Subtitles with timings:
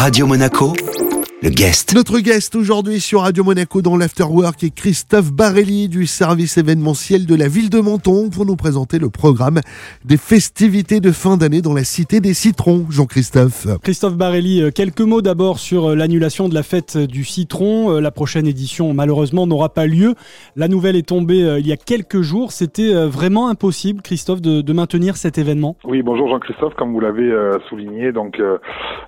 [0.00, 0.72] Radio Monaco,
[1.42, 1.94] le guest.
[1.94, 7.34] Notre guest aujourd'hui sur Radio Monaco dans l'Afterwork est Christophe Barelli du service événementiel de
[7.34, 9.60] la ville de Menton pour nous présenter le programme
[10.04, 12.84] des festivités de fin d'année dans la cité des citrons.
[12.90, 13.68] Jean-Christophe.
[13.82, 17.96] Christophe Barelli, euh, quelques mots d'abord sur euh, l'annulation de la fête du citron.
[17.96, 20.16] Euh, la prochaine édition malheureusement n'aura pas lieu.
[20.56, 22.52] La nouvelle est tombée il y a quelques jours.
[22.52, 25.76] C'était vraiment impossible, Christophe, de, de, maintenir cet événement.
[25.84, 27.32] Oui, bonjour Jean-Christophe, comme vous l'avez
[27.68, 28.38] souligné, donc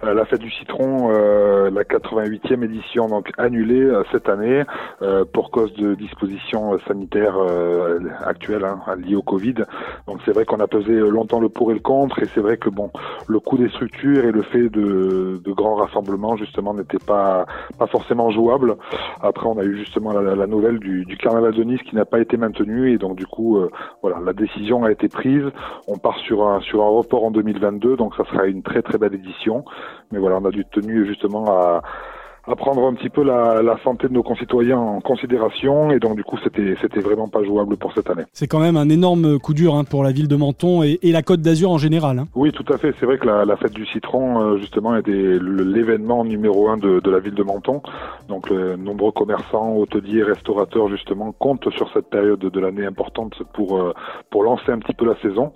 [0.03, 4.65] la fête du citron, la 80 8e édition donc annulée euh, cette année
[5.03, 7.37] euh, pour cause de dispositions euh, sanitaires
[8.25, 9.55] actuelles hein, liées au Covid.
[10.07, 12.57] Donc c'est vrai qu'on a pesé longtemps le pour et le contre et c'est vrai
[12.57, 12.91] que bon
[13.29, 17.47] le coût des structures et le fait de, de grands rassemblements justement n'était pas
[17.79, 18.77] pas forcément jouable.
[19.21, 22.21] Après on a eu justement la, nouvelle du, du, carnaval de Nice qui n'a pas
[22.21, 23.59] été maintenu et donc du coup
[24.03, 25.45] voilà la décision a été prise.
[25.89, 28.99] On part sur un sur un report en 2022 donc ça sera une très très
[28.99, 29.65] belle édition.
[30.11, 31.83] Mais voilà on a dû tenir justement à
[32.45, 36.17] à prendre un petit peu la, la, santé de nos concitoyens en considération et donc
[36.17, 38.25] du coup c'était c'était vraiment pas jouable pour cette année.
[38.33, 41.13] C'est quand même un énorme coup dur hein, pour la ville de Menton et, et
[41.13, 42.19] la Côte d'Azur en général.
[42.19, 42.27] Hein.
[42.35, 45.13] Oui tout à fait c'est vrai que la, la, fête du citron euh, justement était
[45.13, 47.81] l'événement numéro un de, de, la ville de Menton
[48.29, 53.79] donc le, nombreux commerçants hôteliers restaurateurs justement comptent sur cette période de l'année importante pour
[53.79, 53.95] euh,
[54.31, 55.53] pour lancer un petit peu la saison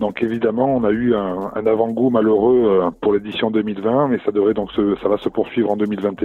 [0.00, 4.32] donc évidemment on a eu un, un avant-goût malheureux euh, pour l'édition 2020 mais ça
[4.32, 6.23] devrait donc se, ça va se poursuivre en 2021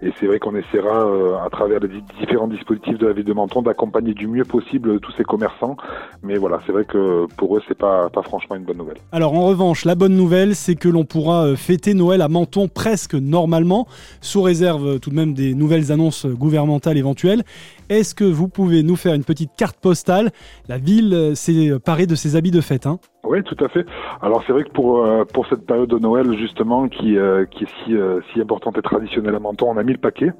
[0.00, 1.88] et c'est vrai qu'on essaiera, euh, à travers les
[2.20, 5.76] différents dispositifs de la ville de Menton, d'accompagner du mieux possible tous ces commerçants.
[6.22, 8.98] Mais voilà, c'est vrai que pour eux, c'est pas, pas franchement une bonne nouvelle.
[9.12, 12.68] Alors en revanche, la bonne nouvelle, c'est que l'on pourra euh, fêter Noël à Menton
[12.68, 13.86] presque normalement,
[14.20, 17.42] sous réserve euh, tout de même des nouvelles annonces gouvernementales éventuelles.
[17.88, 20.30] Est-ce que vous pouvez nous faire une petite carte postale?
[20.68, 22.86] La ville s'est parée de ses habits de fête.
[22.86, 22.98] Hein
[23.28, 23.86] oui, tout à fait.
[24.22, 27.64] Alors c'est vrai que pour euh, pour cette période de Noël justement qui euh, qui
[27.64, 30.32] est si euh, si importante et traditionnelle à Menton, on a mis le paquet.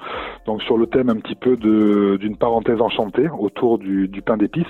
[0.47, 4.36] Donc sur le thème un petit peu de d'une parenthèse enchantée autour du, du pain
[4.36, 4.67] d'épices.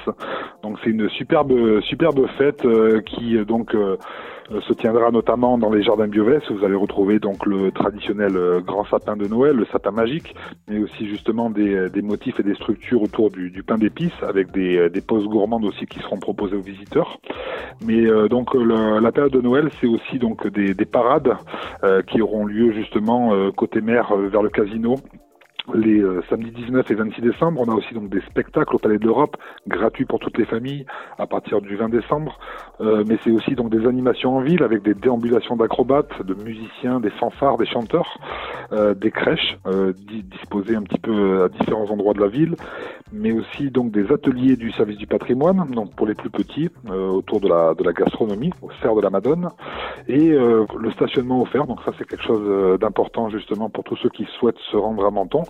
[0.63, 2.67] Donc c'est une superbe superbe fête
[3.07, 3.97] qui donc euh,
[4.67, 6.43] se tiendra notamment dans les jardins Biovès.
[6.51, 10.35] Vous allez retrouver donc le traditionnel euh, grand sapin de Noël, le sapin magique,
[10.69, 14.89] mais aussi justement des, euh, motifs et des structures autour du, pain d'épices avec des,
[14.89, 17.19] des pauses gourmandes aussi qui seront proposées aux visiteurs.
[17.85, 21.37] Mais donc la, période de Noël, c'est aussi donc des parades
[22.07, 24.97] qui auront lieu justement côté mer vers le casino
[25.75, 27.61] les euh, samedis 19 et 26 décembre.
[27.67, 29.37] On a aussi donc des spectacles au Palais de l'Europe,
[29.67, 30.87] gratuits pour toutes les familles
[31.19, 32.39] à partir du 20 décembre.
[32.81, 37.01] Euh, mais c'est aussi donc des animations en ville avec des déambulations d'acrobates, de musiciens,
[37.01, 38.19] des fanfares, des chanteurs,
[38.73, 39.93] euh, des crèches euh,
[40.31, 42.55] disposées un petit peu à différents endroits de la ville,
[43.13, 47.41] mais aussi donc des ateliers du service du patrimoine, donc pour les plus petits, autour
[47.41, 49.49] de la, de la gastronomie, au cerf de la Madone,
[50.07, 51.67] et le stationnement offert.
[51.67, 55.11] Donc ça c'est quelque chose d'important justement pour tous ceux qui souhaitent se rendre à
[55.11, 55.43] Menton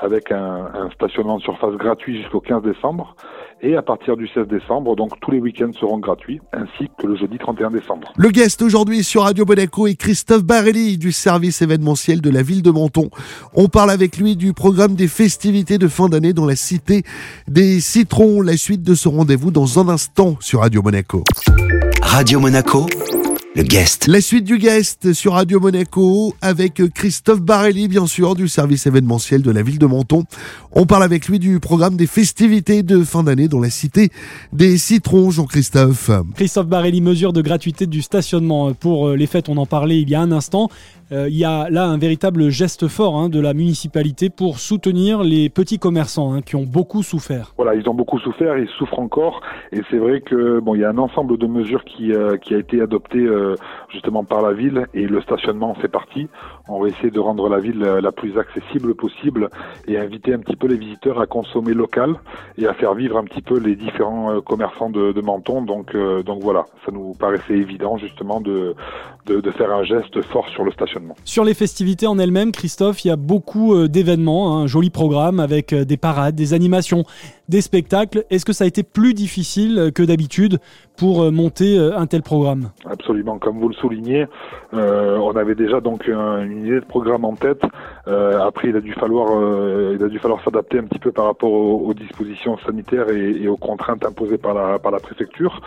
[0.00, 3.14] avec un, un, stationnement de surface gratuit jusqu'au 15 décembre.
[3.62, 7.16] Et à partir du 16 décembre, donc tous les week-ends seront gratuits, ainsi que le
[7.16, 8.12] jeudi 31 décembre.
[8.16, 12.62] Le guest aujourd'hui sur Radio Monaco est Christophe Barelli du service événementiel de la ville
[12.62, 13.08] de Menton.
[13.54, 17.04] On parle avec lui du programme des festivités de fin d'année dans la cité
[17.48, 18.42] des citrons.
[18.42, 21.24] La suite de ce rendez-vous dans un instant sur Radio Monaco.
[22.02, 22.86] Radio Monaco
[23.54, 24.08] le guest.
[24.08, 29.42] La suite du guest sur Radio Monaco avec Christophe Barelli, bien sûr, du service événementiel
[29.42, 30.24] de la ville de Menton.
[30.72, 34.10] On parle avec lui du programme des festivités de fin d'année dans la cité
[34.52, 36.10] des citrons, Jean-Christophe.
[36.34, 40.10] Christophe Barelli, mesure de gratuité du stationnement pour euh, les fêtes, on en parlait il
[40.10, 40.68] y a un instant.
[41.12, 45.22] Euh, il y a là un véritable geste fort hein, de la municipalité pour soutenir
[45.22, 47.52] les petits commerçants hein, qui ont beaucoup souffert.
[47.56, 49.42] Voilà, ils ont beaucoup souffert, ils souffrent encore,
[49.72, 52.54] et c'est vrai que bon, il y a un ensemble de mesures qui, euh, a
[52.54, 53.54] été adopté euh,
[53.90, 56.28] justement par la ville, et le stationnement en fait partie.
[56.68, 59.50] On va essayer de rendre la ville la plus accessible possible
[59.86, 62.14] et inviter un petit peu les visiteurs à consommer local
[62.56, 65.62] et à faire vivre un petit peu les différents commerçants de, Menton.
[65.62, 65.94] Donc,
[66.24, 68.74] donc voilà, ça nous paraissait évident justement de
[69.50, 71.03] faire un geste fort sur le stationnement.
[71.24, 75.40] Sur les festivités en elles-mêmes, Christophe, il y a beaucoup euh, d'événements, un joli programme
[75.40, 77.04] avec euh, des parades, des animations,
[77.48, 78.24] des spectacles.
[78.30, 80.58] Est-ce que ça a été plus difficile que d'habitude
[80.96, 82.70] pour euh, monter euh, un tel programme?
[82.84, 84.26] Absolument, comme vous le soulignez,
[84.74, 87.62] euh, on avait déjà donc une idée de programme en tête.
[88.06, 89.28] Euh, après, il a dû falloir,
[89.92, 93.48] il a dû falloir s'adapter un petit peu par rapport aux, dispositions sanitaires et, et,
[93.48, 95.60] aux contraintes imposées par la par la préfecture.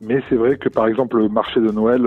[0.00, 2.02] Mais c'est vrai que par exemple le marché de Noël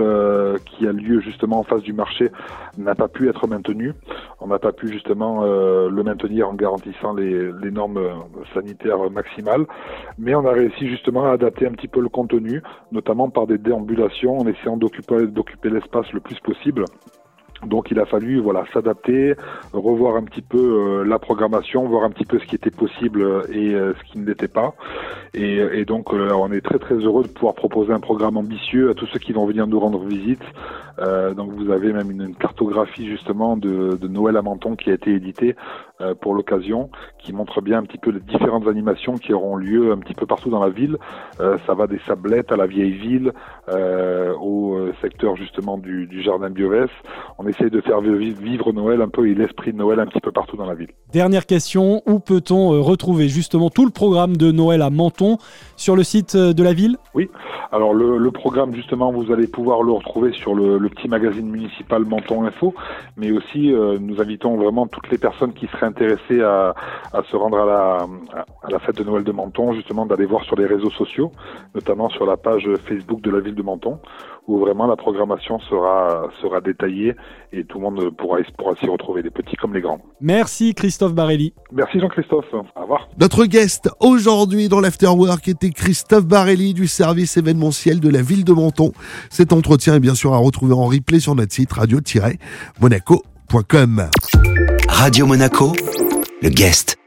[0.66, 2.30] qui a lieu justement en face du marché
[2.76, 3.94] n'a pas pu être maintenu.
[4.42, 8.00] On n'a pas pu justement le maintenir en garantissant les, les normes
[8.54, 9.66] sanitaires maximale,
[10.18, 12.60] mais on a réussi justement à adapter un petit peu le contenu,
[12.90, 16.84] notamment par des déambulations, en essayant d'occuper l'espace le plus possible
[17.66, 19.34] Donc il a fallu voilà s'adapter,
[19.72, 23.22] revoir un petit peu euh, la programmation, voir un petit peu ce qui était possible
[23.52, 24.74] et euh, ce qui ne l'était pas.
[25.34, 28.90] Et, et donc euh, on est très très heureux de pouvoir proposer un programme ambitieux
[28.90, 30.42] à tous ceux qui vont venir nous rendre visite.
[31.36, 35.12] donc vous avez même une, cartographie justement de, de, Noël à Menton qui a été
[35.12, 35.56] éditée
[36.20, 39.98] pour l'occasion, qui montre bien un petit peu les différentes animations qui auront lieu un
[39.98, 40.96] petit peu partout dans la ville.
[41.38, 43.32] ça va des sablettes à la vieille ville,
[43.68, 46.90] au secteur justement du, du jardin Biovès.
[47.38, 50.32] On essaye de faire vivre Noël un peu et l'esprit de Noël un petit peu
[50.32, 50.88] partout dans la ville.
[51.12, 55.38] Dernière question, où peut-on euh, retrouver justement tout le programme de Noël à Menton
[55.76, 56.96] sur le site euh, de la ville?
[57.14, 57.28] Oui,
[57.70, 62.44] alors le, programme justement vous allez pouvoir le retrouver sur le, petit magazine municipal Menton
[62.44, 62.74] Info,
[63.16, 66.74] mais aussi euh, nous invitons vraiment toutes les personnes qui seraient intéressées à,
[67.30, 68.06] se rendre à la,
[68.62, 71.32] à la fête de Noël de Menton, justement d'aller voir sur les réseaux sociaux,
[71.74, 73.98] notamment sur la page Facebook de la ville de Menton,
[74.48, 77.14] où vraiment la programmation sera, sera détaillée
[77.52, 80.00] et tout le monde pourra, pourra s'y retrouver, les petits comme les grands.
[80.20, 81.54] Merci Christophe Barelli.
[81.70, 82.52] Merci Jean-Christophe.
[82.52, 83.08] Au revoir.
[83.18, 88.52] Notre guest aujourd'hui dans l'Afterwork était Christophe Barelli du service événementiel de la ville de
[88.52, 88.92] Menton.
[89.30, 94.08] Cet entretien est bien sûr à retrouver en replay sur notre site radio-monaco.com.
[94.92, 95.72] Radio Monaco,
[96.42, 97.01] le guest.